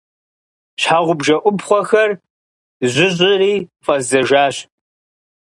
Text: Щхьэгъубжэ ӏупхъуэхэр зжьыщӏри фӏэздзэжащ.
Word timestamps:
Щхьэгъубжэ 0.81 1.35
ӏупхъуэхэр 1.43 2.11
зжьыщӏри 2.89 3.53
фӏэздзэжащ. 3.85 4.55